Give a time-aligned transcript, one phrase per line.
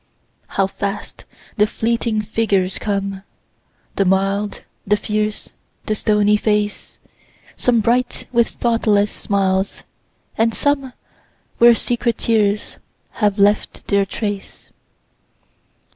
[0.57, 1.25] How fast
[1.57, 3.21] the flitting figures come!
[3.97, 5.49] The mild, the fierce,
[5.85, 6.97] the stony face;
[7.55, 9.83] Some bright with thoughtless smiles
[10.39, 10.93] and some
[11.59, 12.79] Where secret tears
[13.11, 14.71] have left their trace.